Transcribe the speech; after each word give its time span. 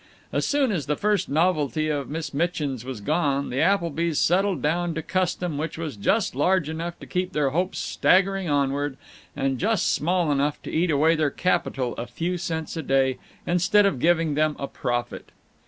As 0.33 0.47
soon 0.47 0.71
as 0.71 0.87
the 0.87 0.95
first 0.95 1.29
novelty 1.29 1.87
of 1.87 2.09
Miss 2.09 2.33
Mitchin's 2.33 2.83
was 2.83 3.01
gone, 3.01 3.51
the 3.51 3.59
Applebys 3.59 4.17
settled 4.17 4.59
down 4.59 4.95
to 4.95 5.03
custom 5.03 5.59
which 5.59 5.77
was 5.77 5.95
just 5.95 6.33
large 6.33 6.67
enough 6.69 6.97
to 7.01 7.05
keep 7.05 7.33
their 7.33 7.51
hopes 7.51 7.77
staggering 7.77 8.49
onward, 8.49 8.97
and 9.35 9.59
just 9.59 9.93
small 9.93 10.31
enough 10.31 10.59
to 10.63 10.71
eat 10.71 10.89
away 10.89 11.15
their 11.15 11.29
capital 11.29 11.93
a 11.99 12.07
few 12.07 12.39
cents 12.39 12.75
a 12.75 12.81
day, 12.81 13.19
instead 13.45 13.85
of 13.85 13.99
giving 13.99 14.33
them 14.33 14.55
a 14.57 14.65
profit. 14.67 15.29